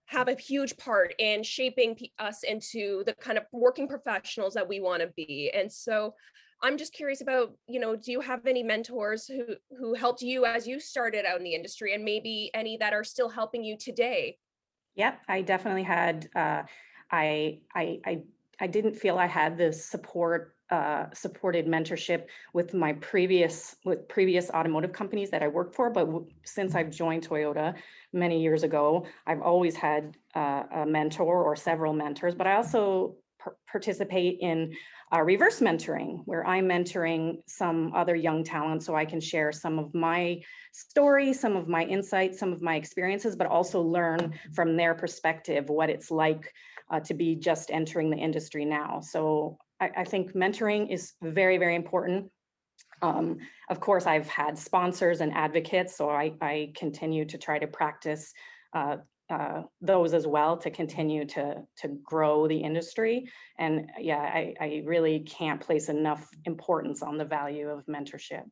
have 0.06 0.28
a 0.28 0.34
huge 0.34 0.76
part 0.76 1.14
in 1.18 1.42
shaping 1.42 1.96
us 2.18 2.42
into 2.42 3.02
the 3.06 3.14
kind 3.14 3.38
of 3.38 3.44
working 3.52 3.88
professionals 3.88 4.54
that 4.54 4.68
we 4.68 4.80
want 4.80 5.02
to 5.02 5.08
be. 5.16 5.50
And 5.54 5.70
so 5.70 6.14
I'm 6.62 6.78
just 6.78 6.92
curious 6.92 7.20
about, 7.20 7.52
you 7.66 7.80
know, 7.80 7.96
do 7.96 8.12
you 8.12 8.20
have 8.20 8.46
any 8.46 8.62
mentors 8.62 9.26
who 9.26 9.56
who 9.76 9.94
helped 9.94 10.22
you 10.22 10.44
as 10.44 10.66
you 10.66 10.78
started 10.78 11.24
out 11.24 11.38
in 11.38 11.44
the 11.44 11.54
industry 11.54 11.94
and 11.94 12.04
maybe 12.04 12.50
any 12.54 12.76
that 12.78 12.92
are 12.92 13.04
still 13.04 13.28
helping 13.28 13.64
you 13.64 13.76
today? 13.76 14.38
Yep, 14.94 15.22
I 15.28 15.42
definitely 15.42 15.82
had 15.82 16.28
uh, 16.36 16.62
I, 17.12 17.60
I, 17.74 18.00
I, 18.04 18.22
I 18.60 18.66
didn't 18.66 18.94
feel 18.94 19.18
I 19.18 19.26
had 19.26 19.58
the 19.58 19.72
support 19.72 20.56
uh, 20.70 21.10
supported 21.12 21.66
mentorship 21.66 22.24
with 22.54 22.72
my 22.72 22.94
previous 22.94 23.76
with 23.84 24.08
previous 24.08 24.48
automotive 24.50 24.90
companies 24.90 25.28
that 25.28 25.42
I 25.42 25.48
worked 25.48 25.74
for. 25.74 25.90
But 25.90 26.06
w- 26.06 26.26
since 26.44 26.74
I've 26.74 26.90
joined 26.90 27.28
Toyota 27.28 27.74
many 28.14 28.40
years 28.40 28.62
ago, 28.62 29.04
I've 29.26 29.42
always 29.42 29.76
had 29.76 30.16
uh, 30.34 30.62
a 30.74 30.86
mentor 30.86 31.44
or 31.44 31.54
several 31.56 31.92
mentors. 31.92 32.34
But 32.34 32.46
I 32.46 32.54
also 32.54 33.16
par- 33.38 33.56
participate 33.70 34.38
in 34.40 34.72
uh, 35.12 35.20
reverse 35.20 35.60
mentoring, 35.60 36.22
where 36.24 36.46
I'm 36.46 36.66
mentoring 36.66 37.42
some 37.46 37.92
other 37.94 38.16
young 38.16 38.42
talent, 38.42 38.82
so 38.82 38.96
I 38.96 39.04
can 39.04 39.20
share 39.20 39.52
some 39.52 39.78
of 39.78 39.94
my 39.94 40.40
story, 40.72 41.34
some 41.34 41.54
of 41.54 41.68
my 41.68 41.84
insights, 41.84 42.38
some 42.38 42.50
of 42.50 42.62
my 42.62 42.76
experiences, 42.76 43.36
but 43.36 43.46
also 43.46 43.82
learn 43.82 44.32
from 44.54 44.74
their 44.78 44.94
perspective 44.94 45.68
what 45.68 45.90
it's 45.90 46.10
like 46.10 46.50
uh, 46.92 47.00
to 47.00 47.14
be 47.14 47.34
just 47.34 47.70
entering 47.70 48.10
the 48.10 48.16
industry 48.16 48.64
now. 48.64 49.00
So 49.00 49.58
I, 49.80 49.90
I 49.98 50.04
think 50.04 50.34
mentoring 50.34 50.92
is 50.92 51.14
very, 51.22 51.58
very 51.58 51.74
important. 51.74 52.30
Um, 53.00 53.38
of 53.70 53.80
course, 53.80 54.06
I've 54.06 54.28
had 54.28 54.56
sponsors 54.56 55.20
and 55.20 55.32
advocates, 55.32 55.96
so 55.96 56.10
I, 56.10 56.32
I 56.40 56.72
continue 56.76 57.24
to 57.24 57.38
try 57.38 57.58
to 57.58 57.66
practice 57.66 58.32
uh, 58.74 58.98
uh, 59.30 59.62
those 59.80 60.12
as 60.12 60.26
well 60.26 60.58
to 60.58 60.70
continue 60.70 61.24
to 61.24 61.62
to 61.78 61.88
grow 62.04 62.46
the 62.46 62.58
industry. 62.58 63.24
And 63.58 63.90
yeah, 63.98 64.18
I, 64.18 64.54
I 64.60 64.82
really 64.84 65.20
can't 65.20 65.60
place 65.60 65.88
enough 65.88 66.28
importance 66.44 67.02
on 67.02 67.16
the 67.16 67.24
value 67.24 67.68
of 67.68 67.86
mentorship. 67.86 68.44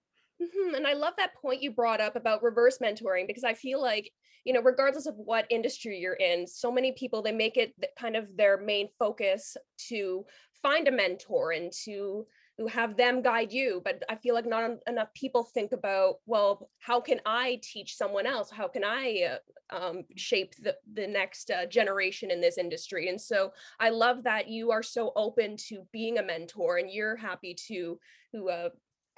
Mm-hmm. 0.42 0.75
And 0.75 0.87
I 0.87 0.94
love 0.94 1.14
that 1.18 1.35
point 1.35 1.62
you 1.62 1.70
brought 1.70 2.00
up 2.00 2.16
about 2.16 2.42
reverse 2.42 2.78
mentoring 2.78 3.26
because 3.26 3.44
I 3.44 3.54
feel 3.54 3.80
like, 3.80 4.11
you 4.44 4.54
know, 4.54 4.62
regardless 4.62 5.06
of 5.06 5.14
what 5.16 5.47
industry 5.50 5.99
you're 5.99 6.14
in, 6.14 6.47
so 6.47 6.73
many 6.73 6.92
people 6.92 7.20
they 7.20 7.32
make 7.32 7.59
it 7.59 7.75
kind 7.99 8.16
of 8.16 8.37
their 8.37 8.56
main 8.56 8.88
focus 8.99 9.56
to 9.88 10.25
find 10.62 10.88
a 10.88 10.92
mentor 10.92 11.52
and 11.52 11.70
to 11.85 12.26
have 12.68 12.97
them 12.97 13.23
guide 13.23 13.52
you. 13.52 13.82
But 13.85 14.02
I 14.09 14.16
feel 14.16 14.35
like 14.35 14.47
not 14.47 14.70
enough 14.87 15.12
people 15.14 15.44
think 15.44 15.73
about, 15.73 16.16
well, 16.26 16.70
how 16.78 17.00
can 17.00 17.20
I 17.26 17.61
teach 17.62 17.97
someone 17.97 18.26
else? 18.26 18.50
How 18.50 18.68
can 18.68 18.85
I 18.85 19.38
uh, 19.70 19.76
um, 19.76 20.04
shape 20.16 20.54
the, 20.62 20.76
the 20.94 21.06
next 21.06 21.50
uh, 21.50 21.66
generation 21.66 22.30
in 22.30 22.40
this 22.40 22.59
industry? 22.59 23.09
And 23.09 23.20
so 23.20 23.52
I 23.78 23.90
love 23.90 24.25
that 24.25 24.49
you 24.49 24.70
are 24.70 24.82
so 24.82 25.12
open 25.16 25.56
to 25.68 25.87
being 25.92 26.18
a 26.18 26.23
mentor 26.23 26.78
and 26.78 26.90
you're 26.90 27.16
happy 27.16 27.54
to 27.68 27.99
who 28.32 28.49
uh, 28.49 28.70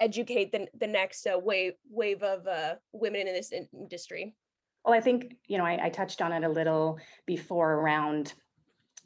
educate 0.03 0.51
the, 0.51 0.67
the 0.79 0.87
next 0.87 1.25
uh, 1.25 1.39
wave 1.39 1.73
wave 1.89 2.21
of 2.23 2.45
uh, 2.47 2.75
women 2.91 3.27
in 3.27 3.33
this 3.33 3.51
industry? 3.51 4.35
Well, 4.83 4.93
I 4.93 4.99
think 4.99 5.35
you 5.47 5.57
know 5.57 5.65
I, 5.65 5.85
I, 5.85 5.89
touched 5.89 6.21
on 6.21 6.31
it 6.31 6.43
a 6.43 6.49
little 6.49 6.99
before 7.25 7.73
around 7.73 8.33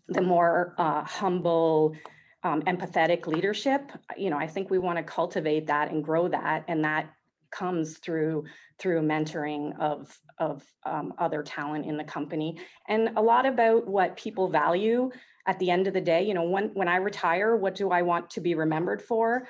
the 0.09 0.21
more 0.21 0.73
uh, 0.77 1.03
humble, 1.03 1.95
um, 2.43 2.61
empathetic 2.63 3.27
leadership. 3.27 3.91
You 4.17 4.29
know, 4.29 4.37
I 4.37 4.47
think 4.47 4.69
we 4.69 4.79
want 4.79 4.97
to 4.97 5.03
cultivate 5.03 5.67
that 5.67 5.91
and 5.91 6.03
grow 6.03 6.27
that, 6.29 6.65
and 6.67 6.83
that 6.83 7.13
comes 7.51 7.97
through 7.99 8.45
through 8.79 9.01
mentoring 9.01 9.77
of 9.79 10.17
of 10.39 10.63
um, 10.85 11.13
other 11.19 11.43
talent 11.43 11.85
in 11.85 11.95
the 11.97 12.03
company, 12.03 12.57
and 12.87 13.11
a 13.15 13.21
lot 13.21 13.45
about 13.45 13.87
what 13.87 14.17
people 14.17 14.49
value 14.49 15.11
at 15.45 15.59
the 15.59 15.71
end 15.71 15.87
of 15.87 15.93
the 15.93 16.01
day 16.01 16.21
you 16.23 16.33
know 16.33 16.43
when 16.43 16.65
when 16.73 16.89
i 16.89 16.97
retire 16.97 17.55
what 17.55 17.73
do 17.73 17.89
i 17.89 18.01
want 18.01 18.29
to 18.29 18.41
be 18.41 18.53
remembered 18.53 19.01
for 19.01 19.47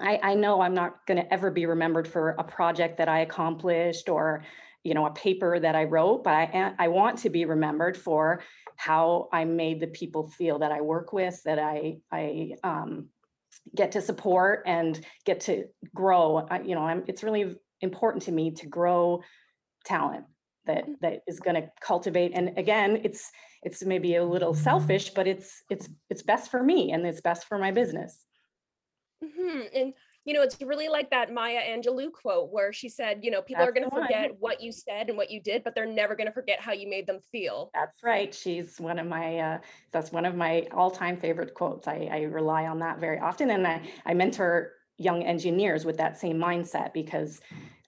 I, 0.00 0.18
I 0.22 0.34
know 0.34 0.60
I'm 0.60 0.74
not 0.74 1.06
going 1.06 1.22
to 1.22 1.32
ever 1.32 1.50
be 1.50 1.66
remembered 1.66 2.06
for 2.06 2.30
a 2.30 2.44
project 2.44 2.98
that 2.98 3.08
I 3.08 3.20
accomplished 3.20 4.08
or, 4.08 4.44
you 4.84 4.94
know, 4.94 5.06
a 5.06 5.10
paper 5.10 5.58
that 5.58 5.74
I 5.74 5.84
wrote, 5.84 6.24
but 6.24 6.34
I, 6.34 6.74
I 6.78 6.88
want 6.88 7.18
to 7.20 7.30
be 7.30 7.44
remembered 7.44 7.96
for 7.96 8.42
how 8.76 9.28
I 9.32 9.44
made 9.44 9.80
the 9.80 9.86
people 9.86 10.28
feel 10.28 10.58
that 10.58 10.72
I 10.72 10.82
work 10.82 11.12
with, 11.12 11.42
that 11.44 11.58
I, 11.58 11.98
I 12.12 12.52
um, 12.62 13.08
get 13.74 13.92
to 13.92 14.02
support 14.02 14.62
and 14.66 15.00
get 15.24 15.40
to 15.42 15.64
grow. 15.94 16.46
I, 16.50 16.60
you 16.60 16.74
know, 16.74 16.82
I'm, 16.82 17.04
it's 17.06 17.22
really 17.22 17.56
important 17.80 18.24
to 18.24 18.32
me 18.32 18.50
to 18.52 18.66
grow 18.66 19.22
talent 19.84 20.24
that 20.66 20.86
mm. 20.86 20.94
that 21.00 21.22
is 21.26 21.40
going 21.40 21.54
to 21.54 21.68
cultivate 21.80 22.32
and 22.34 22.56
again 22.58 23.00
it's 23.04 23.30
it's 23.62 23.84
maybe 23.84 24.16
a 24.16 24.24
little 24.24 24.54
selfish 24.54 25.10
but 25.10 25.26
it's 25.26 25.62
it's 25.70 25.88
it's 26.10 26.22
best 26.22 26.50
for 26.50 26.62
me 26.62 26.92
and 26.92 27.06
it's 27.06 27.20
best 27.20 27.46
for 27.46 27.58
my 27.58 27.70
business 27.70 28.25
hmm 29.22 29.60
And 29.74 29.94
you 30.26 30.34
know, 30.34 30.42
it's 30.42 30.60
really 30.60 30.88
like 30.88 31.08
that 31.10 31.32
Maya 31.32 31.60
Angelou 31.60 32.10
quote 32.10 32.50
where 32.50 32.72
she 32.72 32.88
said, 32.88 33.20
you 33.22 33.30
know, 33.30 33.40
people 33.40 33.64
That's 33.64 33.70
are 33.70 33.72
going 33.72 33.88
to 33.88 33.94
forget 33.94 34.32
what 34.40 34.60
you 34.60 34.72
said 34.72 35.08
and 35.08 35.16
what 35.16 35.30
you 35.30 35.40
did, 35.40 35.62
but 35.62 35.72
they're 35.72 35.86
never 35.86 36.16
going 36.16 36.26
to 36.26 36.32
forget 36.32 36.60
how 36.60 36.72
you 36.72 36.90
made 36.90 37.06
them 37.06 37.20
feel. 37.30 37.70
That's 37.72 38.02
right. 38.02 38.34
She's 38.34 38.80
one 38.80 38.98
of 38.98 39.06
my, 39.06 39.38
uh, 39.38 39.58
that's 39.92 40.10
one 40.10 40.24
of 40.24 40.34
my 40.34 40.66
all-time 40.72 41.16
favorite 41.16 41.54
quotes. 41.54 41.86
I, 41.86 42.08
I 42.10 42.22
rely 42.22 42.66
on 42.66 42.80
that 42.80 42.98
very 42.98 43.20
often. 43.20 43.52
And 43.52 43.64
I, 43.68 43.80
I 44.04 44.14
mentor 44.14 44.72
young 44.98 45.22
engineers 45.22 45.84
with 45.84 45.96
that 45.98 46.18
same 46.18 46.38
mindset 46.38 46.92
because 46.92 47.40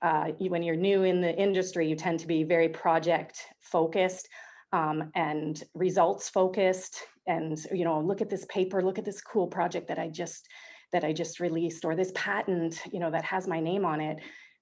uh, 0.02 0.30
you, 0.38 0.48
when 0.48 0.62
you're 0.62 0.76
new 0.76 1.02
in 1.02 1.20
the 1.20 1.36
industry, 1.36 1.88
you 1.88 1.96
tend 1.96 2.20
to 2.20 2.28
be 2.28 2.44
very 2.44 2.68
project 2.68 3.46
focused 3.58 4.28
um, 4.72 5.10
and 5.16 5.64
results 5.74 6.28
focused. 6.28 7.00
And, 7.26 7.58
you 7.72 7.84
know, 7.84 8.00
look 8.00 8.20
at 8.20 8.30
this 8.30 8.46
paper, 8.48 8.80
look 8.80 8.98
at 8.98 9.04
this 9.04 9.20
cool 9.20 9.48
project 9.48 9.88
that 9.88 9.98
I 9.98 10.08
just 10.08 10.46
that 10.92 11.04
I 11.04 11.12
just 11.12 11.40
released 11.40 11.84
or 11.84 11.94
this 11.94 12.12
patent, 12.14 12.80
you 12.92 13.00
know, 13.00 13.10
that 13.10 13.24
has 13.24 13.46
my 13.46 13.60
name 13.60 13.84
on 13.84 14.00
it. 14.00 14.18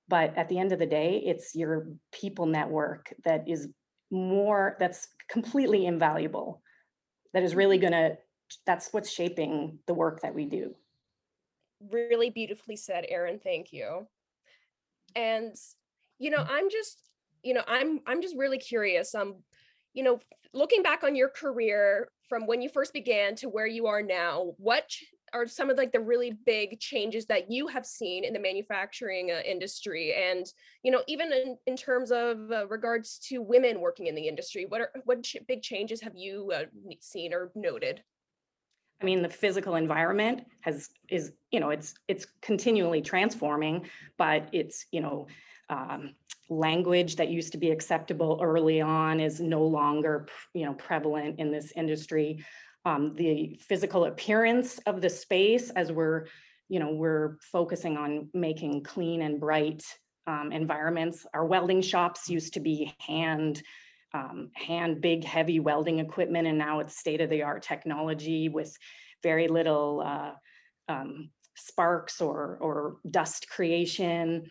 But 0.08 0.36
at 0.36 0.48
the 0.48 0.58
end 0.58 0.72
of 0.72 0.78
the 0.78 0.86
day, 0.86 1.22
it's 1.24 1.54
your 1.54 1.88
people 2.12 2.46
network 2.46 3.12
that 3.24 3.48
is 3.48 3.68
more 4.10 4.76
that's 4.78 5.08
completely 5.28 5.86
invaluable 5.86 6.62
that 7.34 7.42
is 7.42 7.56
really 7.56 7.78
going 7.78 7.92
to 7.92 8.16
that's 8.64 8.92
what's 8.92 9.10
shaping 9.10 9.80
the 9.88 9.94
work 9.94 10.20
that 10.22 10.32
we 10.32 10.46
do. 10.46 10.74
Really 11.90 12.30
beautifully 12.30 12.76
said 12.76 13.04
erin 13.08 13.40
thank 13.40 13.72
you. 13.72 14.06
And 15.16 15.56
you 16.18 16.30
know 16.30 16.44
i'm 16.48 16.70
just 16.70 16.98
you 17.42 17.54
know 17.54 17.62
i'm 17.66 18.00
i'm 18.06 18.22
just 18.22 18.36
really 18.36 18.58
curious 18.58 19.14
um 19.14 19.36
you 19.94 20.02
know 20.02 20.18
looking 20.52 20.82
back 20.82 21.04
on 21.04 21.14
your 21.14 21.28
career 21.28 22.08
from 22.28 22.46
when 22.46 22.62
you 22.62 22.68
first 22.68 22.92
began 22.92 23.34
to 23.36 23.48
where 23.48 23.66
you 23.66 23.86
are 23.86 24.02
now 24.02 24.52
what 24.56 24.90
are 25.32 25.46
some 25.46 25.70
of 25.70 25.76
like 25.76 25.92
the 25.92 26.00
really 26.00 26.32
big 26.46 26.78
changes 26.78 27.26
that 27.26 27.50
you 27.50 27.66
have 27.66 27.84
seen 27.84 28.24
in 28.24 28.32
the 28.32 28.38
manufacturing 28.38 29.30
uh, 29.30 29.40
industry 29.44 30.14
and 30.14 30.46
you 30.82 30.90
know 30.90 31.02
even 31.06 31.32
in, 31.32 31.56
in 31.66 31.76
terms 31.76 32.10
of 32.10 32.50
uh, 32.50 32.66
regards 32.68 33.18
to 33.18 33.42
women 33.42 33.80
working 33.80 34.06
in 34.06 34.14
the 34.14 34.28
industry 34.28 34.66
what 34.68 34.80
are 34.80 34.90
what 35.04 35.22
ch- 35.22 35.36
big 35.48 35.62
changes 35.62 36.00
have 36.00 36.16
you 36.16 36.52
uh, 36.54 36.64
seen 37.00 37.32
or 37.32 37.50
noted? 37.54 38.02
I 39.00 39.04
mean, 39.04 39.22
the 39.22 39.28
physical 39.28 39.74
environment 39.74 40.46
has 40.62 40.88
is 41.08 41.32
you 41.50 41.60
know 41.60 41.70
it's 41.70 41.94
it's 42.08 42.26
continually 42.40 43.02
transforming, 43.02 43.86
but 44.16 44.48
it's 44.52 44.86
you 44.90 45.00
know 45.00 45.26
um, 45.68 46.14
language 46.48 47.16
that 47.16 47.28
used 47.28 47.52
to 47.52 47.58
be 47.58 47.70
acceptable 47.70 48.38
early 48.42 48.80
on 48.80 49.20
is 49.20 49.40
no 49.40 49.62
longer 49.62 50.26
you 50.54 50.64
know 50.64 50.74
prevalent 50.74 51.38
in 51.38 51.50
this 51.50 51.72
industry 51.76 52.44
um, 52.86 53.14
the 53.16 53.58
physical 53.60 54.04
appearance 54.04 54.78
of 54.86 55.02
the 55.02 55.10
space 55.10 55.70
as 55.70 55.92
we're 55.92 56.26
you 56.68 56.80
know 56.80 56.92
we're 56.92 57.36
focusing 57.42 57.96
on 57.96 58.30
making 58.32 58.82
clean 58.82 59.22
and 59.22 59.38
bright 59.40 59.84
um, 60.26 60.52
environments. 60.52 61.26
Our 61.34 61.44
welding 61.44 61.82
shops 61.82 62.30
used 62.30 62.54
to 62.54 62.60
be 62.60 62.94
hand 63.00 63.62
um, 64.14 64.50
hand 64.54 65.00
big 65.00 65.24
heavy 65.24 65.60
welding 65.60 65.98
equipment 65.98 66.46
and 66.46 66.56
now 66.56 66.78
it's 66.78 66.98
state 66.98 67.20
of 67.20 67.28
the 67.28 67.42
art 67.42 67.62
technology 67.62 68.48
with 68.48 68.74
very 69.22 69.48
little 69.48 70.02
uh, 70.06 70.32
um, 70.88 71.30
sparks 71.56 72.20
or 72.20 72.56
or 72.60 72.98
dust 73.10 73.48
creation 73.50 74.48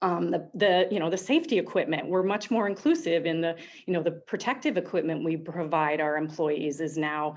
um, 0.00 0.30
the, 0.30 0.48
the 0.54 0.88
you 0.90 1.00
know 1.00 1.10
the 1.10 1.16
safety 1.16 1.58
equipment. 1.58 2.08
We're 2.08 2.22
much 2.22 2.50
more 2.50 2.68
inclusive 2.68 3.26
in 3.26 3.40
the 3.40 3.56
you 3.86 3.92
know 3.92 4.02
the 4.02 4.12
protective 4.12 4.76
equipment 4.76 5.24
we 5.24 5.36
provide 5.36 6.00
our 6.00 6.16
employees 6.16 6.80
is 6.80 6.96
now 6.96 7.36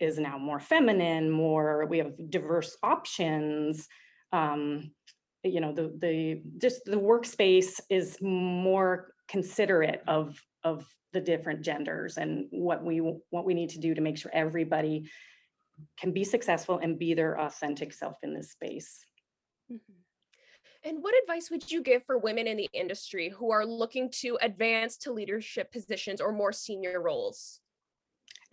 is 0.00 0.18
now 0.18 0.38
more 0.38 0.60
feminine 0.60 1.30
more 1.30 1.86
we 1.86 1.98
have 1.98 2.12
diverse 2.30 2.76
options. 2.82 3.88
Um, 4.32 4.90
you 5.44 5.60
know 5.60 5.72
the 5.72 5.92
the 5.98 6.42
just 6.58 6.84
the 6.84 6.96
workspace 6.96 7.80
is 7.90 8.18
more 8.20 9.12
considerate 9.28 10.02
of 10.08 10.40
of 10.64 10.86
the 11.12 11.20
different 11.20 11.62
genders 11.62 12.16
and 12.16 12.46
what 12.50 12.84
we 12.84 12.98
what 13.30 13.44
we 13.44 13.54
need 13.54 13.70
to 13.70 13.78
do 13.78 13.94
to 13.94 14.00
make 14.00 14.16
sure 14.16 14.30
everybody 14.34 15.08
can 15.98 16.12
be 16.12 16.24
successful 16.24 16.78
and 16.78 16.98
be 16.98 17.14
their 17.14 17.38
authentic 17.40 17.92
self 17.92 18.16
in 18.22 18.34
this 18.34 18.50
space. 18.50 19.04
Mm-hmm. 19.70 20.07
And 20.88 21.02
what 21.02 21.14
advice 21.22 21.50
would 21.50 21.70
you 21.70 21.82
give 21.82 22.02
for 22.06 22.16
women 22.16 22.46
in 22.46 22.56
the 22.56 22.68
industry 22.72 23.28
who 23.28 23.50
are 23.50 23.66
looking 23.66 24.08
to 24.22 24.38
advance 24.40 24.96
to 24.98 25.12
leadership 25.12 25.70
positions 25.70 26.18
or 26.18 26.32
more 26.32 26.50
senior 26.50 27.02
roles? 27.02 27.60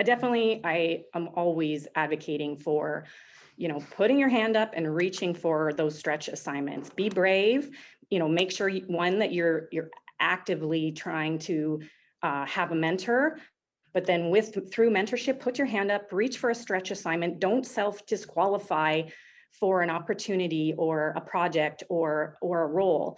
I 0.02 0.04
definitely, 0.04 0.60
I 0.66 1.06
am 1.14 1.30
always 1.36 1.88
advocating 1.96 2.58
for, 2.58 3.06
you 3.56 3.70
know, 3.70 3.82
putting 3.96 4.20
your 4.20 4.28
hand 4.28 4.58
up 4.58 4.74
and 4.76 4.94
reaching 4.94 5.34
for 5.34 5.72
those 5.72 5.98
stretch 5.98 6.28
assignments. 6.28 6.90
Be 6.90 7.08
brave. 7.08 7.70
You 8.10 8.20
know, 8.20 8.28
make 8.28 8.52
sure 8.52 8.70
one 8.70 9.18
that 9.20 9.32
you're 9.32 9.70
you're 9.72 9.90
actively 10.20 10.92
trying 10.92 11.40
to 11.40 11.82
uh, 12.22 12.46
have 12.48 12.74
a 12.74 12.76
mentor, 12.76 13.40
but 13.94 14.06
then 14.06 14.30
with 14.30 14.70
through 14.74 14.90
mentorship, 14.90 15.40
put 15.40 15.58
your 15.58 15.68
hand 15.68 15.90
up, 15.90 16.12
reach 16.12 16.38
for 16.38 16.50
a 16.50 16.56
stretch 16.56 16.92
assignment. 16.92 17.40
Don't 17.40 17.66
self 17.66 18.06
disqualify 18.06 19.04
for 19.60 19.82
an 19.82 19.90
opportunity 19.90 20.74
or 20.78 21.14
a 21.16 21.22
project 21.22 21.84
or 21.90 22.38
or 22.42 22.64
a 22.64 22.68
role. 22.68 23.18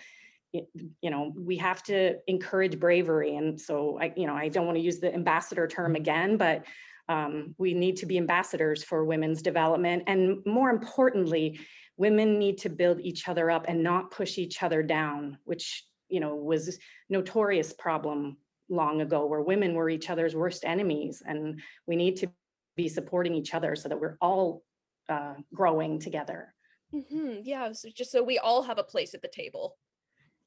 You 0.53 1.09
know 1.09 1.33
we 1.35 1.57
have 1.57 1.83
to 1.83 2.15
encourage 2.27 2.79
bravery 2.79 3.35
and 3.35 3.59
so 3.59 3.99
i 4.01 4.13
you 4.15 4.25
know 4.25 4.33
i 4.33 4.47
don't 4.47 4.65
want 4.65 4.77
to 4.77 4.83
use 4.83 4.99
the 4.99 5.13
ambassador 5.13 5.67
term 5.67 5.95
again 5.95 6.37
but 6.37 6.65
um, 7.09 7.53
we 7.57 7.73
need 7.73 7.97
to 7.97 8.05
be 8.05 8.17
ambassadors 8.17 8.83
for 8.83 9.05
women's 9.05 9.41
development 9.41 10.03
and 10.07 10.39
more 10.45 10.69
importantly 10.69 11.59
women 11.97 12.39
need 12.39 12.57
to 12.59 12.69
build 12.69 12.99
each 13.01 13.27
other 13.27 13.51
up 13.51 13.65
and 13.67 13.83
not 13.83 14.09
push 14.09 14.37
each 14.37 14.63
other 14.63 14.81
down 14.81 15.37
which 15.43 15.83
you 16.09 16.19
know 16.19 16.33
was 16.33 16.79
notorious 17.09 17.73
problem 17.73 18.37
long 18.69 19.01
ago 19.01 19.25
where 19.25 19.41
women 19.41 19.73
were 19.73 19.89
each 19.89 20.09
other's 20.09 20.35
worst 20.35 20.63
enemies 20.65 21.21
and 21.25 21.61
we 21.85 21.95
need 21.95 22.15
to 22.15 22.27
be 22.75 22.87
supporting 22.87 23.33
each 23.33 23.53
other 23.53 23.75
so 23.75 23.89
that 23.89 23.99
we're 23.99 24.17
all 24.21 24.63
uh, 25.09 25.33
growing 25.53 25.99
together. 25.99 26.53
Mm-hmm. 26.93 27.41
Yeah, 27.43 27.71
so 27.73 27.89
just 27.93 28.11
so 28.11 28.23
we 28.23 28.37
all 28.37 28.63
have 28.63 28.77
a 28.77 28.83
place 28.83 29.13
at 29.13 29.21
the 29.21 29.27
table. 29.27 29.77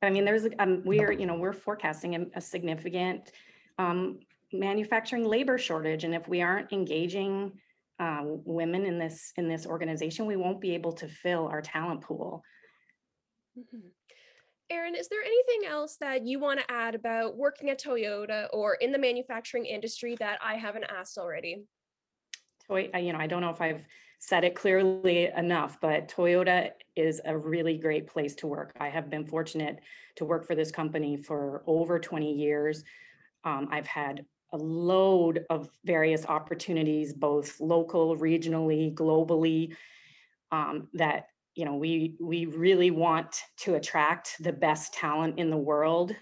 I 0.03 0.11
mean, 0.11 0.25
there's 0.25 0.47
um, 0.59 0.83
we're 0.85 1.13
you 1.13 1.27
know 1.27 1.35
we're 1.35 1.53
forecasting 1.53 2.15
a, 2.17 2.27
a 2.39 2.41
significant 2.41 3.33
um, 3.79 4.21
manufacturing 4.53 5.25
labor 5.25 5.59
shortage, 5.59 6.05
and 6.05 6.15
if 6.15 6.27
we 6.29 6.41
aren't 6.41 6.73
engaging 6.73 7.53
uh, 7.99 8.23
women 8.25 8.87
in 8.87 8.99
this 8.99 9.33
in 9.37 9.49
this 9.49 9.67
organization, 9.67 10.25
we 10.25 10.37
won't 10.37 10.61
be 10.61 10.75
able 10.75 10.93
to 10.93 11.09
fill 11.09 11.47
our 11.49 11.61
talent 11.61 12.01
pool. 12.01 12.43
Mm-hmm. 13.59 13.89
Erin, 14.71 14.95
is 14.95 15.09
there 15.09 15.21
anything 15.21 15.69
else 15.69 15.97
that 15.97 16.25
you 16.25 16.39
want 16.39 16.61
to 16.61 16.71
add 16.71 16.95
about 16.95 17.37
working 17.37 17.71
at 17.71 17.83
Toyota 17.83 18.47
or 18.53 18.75
in 18.75 18.93
the 18.93 18.99
manufacturing 18.99 19.67
industry 19.67 20.17
that 20.21 20.39
I 20.43 20.55
haven't 20.55 20.85
asked 20.85 21.19
already? 21.19 21.65
Toy, 22.69 22.89
you 22.97 23.13
know, 23.13 23.19
I 23.19 23.27
don't 23.27 23.41
know 23.41 23.51
if 23.51 23.61
I've 23.61 23.83
said 24.21 24.45
it 24.45 24.55
clearly 24.55 25.31
enough, 25.37 25.81
but 25.81 26.09
Toyota 26.09 26.71
is 26.95 27.23
a 27.25 27.37
really 27.37 27.79
great 27.79 28.07
place 28.07 28.35
to 28.37 28.47
work. 28.47 28.73
I 28.79 28.89
have 28.89 29.09
been 29.09 29.25
fortunate 29.25 29.81
to 30.17 30.27
work 30.27 30.47
for 30.47 30.55
this 30.55 30.71
company 30.71 31.17
for 31.17 31.63
over 31.67 31.99
20 31.99 32.31
years. 32.31 32.85
Um, 33.45 33.69
I've 33.73 33.87
had 33.87 34.27
a 34.53 34.59
load 34.59 35.47
of 35.49 35.71
various 35.87 36.27
opportunities, 36.27 37.15
both 37.15 37.59
local, 37.61 38.17
regionally, 38.17 38.95
globally, 38.95 39.75
um, 40.53 40.89
that 40.95 41.29
you 41.55 41.65
know 41.65 41.77
we 41.77 42.17
we 42.21 42.47
really 42.47 42.91
want 42.91 43.43
to 43.59 43.75
attract 43.77 44.37
the 44.41 44.53
best 44.53 44.93
talent 44.93 45.39
in 45.39 45.51
the 45.51 45.57
world 45.57 46.15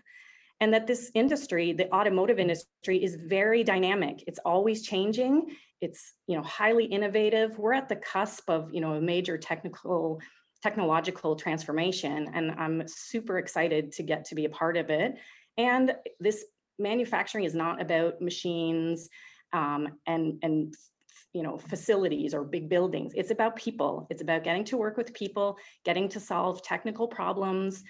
and 0.60 0.72
that 0.74 0.86
this 0.86 1.10
industry 1.14 1.72
the 1.72 1.92
automotive 1.92 2.38
industry 2.38 3.02
is 3.02 3.16
very 3.26 3.62
dynamic. 3.62 4.24
It's 4.26 4.40
always 4.44 4.82
changing. 4.82 5.56
It's 5.80 6.14
you 6.26 6.36
know 6.36 6.42
highly 6.42 6.84
innovative. 6.84 7.58
We're 7.58 7.74
at 7.74 7.88
the 7.88 7.96
cusp 7.96 8.48
of 8.48 8.72
you 8.72 8.80
know 8.80 8.94
a 8.94 9.00
major 9.00 9.38
technical 9.38 10.20
technological 10.60 11.36
transformation 11.36 12.28
and 12.34 12.50
i'm 12.58 12.82
super 12.88 13.38
excited 13.38 13.92
to 13.92 14.02
get 14.02 14.24
to 14.24 14.34
be 14.34 14.44
a 14.44 14.50
part 14.50 14.76
of 14.76 14.90
it. 14.90 15.14
And 15.56 15.94
this 16.20 16.44
manufacturing 16.78 17.44
is 17.44 17.54
not 17.54 17.80
about 17.80 18.20
machines 18.20 19.08
um, 19.52 19.88
and 20.06 20.38
and 20.42 20.74
you 21.32 21.42
know 21.42 21.58
facilities 21.58 22.34
or 22.34 22.42
big 22.44 22.68
buildings. 22.68 23.12
It's 23.14 23.30
about 23.30 23.56
people. 23.56 24.06
It's 24.10 24.22
about 24.22 24.44
getting 24.44 24.64
to 24.64 24.76
work 24.76 24.96
with 24.96 25.14
people 25.14 25.56
getting 25.84 26.08
to 26.10 26.20
solve 26.20 26.62
technical 26.62 27.06
problems 27.06 27.84